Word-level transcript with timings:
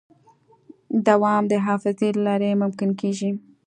دوام 1.07 1.43
د 1.51 1.53
حافظې 1.65 2.09
له 2.15 2.21
لارې 2.27 2.59
ممکن 2.63 2.89
کېږي. 3.01 3.29